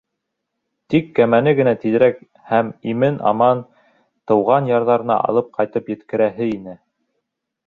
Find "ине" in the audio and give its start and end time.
6.59-6.77